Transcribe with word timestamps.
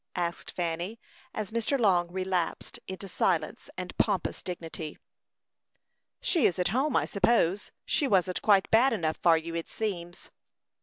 asked 0.15 0.49
Fanny, 0.49 0.99
as 1.31 1.51
Mr. 1.51 1.79
Long 1.79 2.11
relapsed 2.11 2.79
into 2.87 3.07
silence 3.07 3.69
and 3.77 3.95
pompous 3.99 4.41
dignity. 4.41 4.97
"She 6.19 6.47
is 6.47 6.57
at 6.57 6.69
home, 6.69 6.95
I 6.95 7.05
suppose. 7.05 7.69
She 7.85 8.07
wasn't 8.07 8.41
quite 8.41 8.71
bad 8.71 8.93
enough 8.93 9.17
for 9.17 9.37
you, 9.37 9.53
it 9.53 9.69
seems." 9.69 10.31